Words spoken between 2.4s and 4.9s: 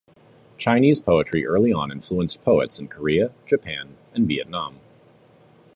poets in Korea, Japan, and Vietnam.